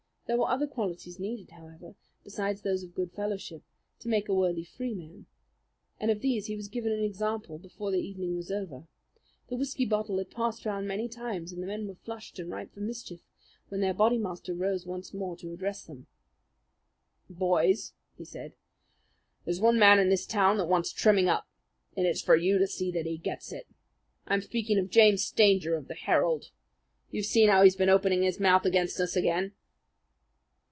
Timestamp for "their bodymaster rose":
13.81-14.85